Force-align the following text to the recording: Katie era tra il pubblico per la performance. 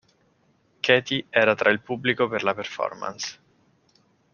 Katie 0.81 1.27
era 1.29 1.53
tra 1.53 1.69
il 1.69 1.79
pubblico 1.79 2.27
per 2.27 2.41
la 2.43 2.55
performance. 2.55 3.39